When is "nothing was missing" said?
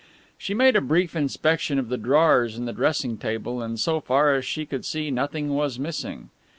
5.11-6.31